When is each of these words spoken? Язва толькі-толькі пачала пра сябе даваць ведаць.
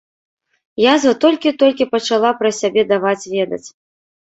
Язва 0.83 1.13
толькі-толькі 1.25 1.87
пачала 1.93 2.33
пра 2.41 2.49
сябе 2.63 2.87
даваць 2.95 3.21
ведаць. 3.37 3.65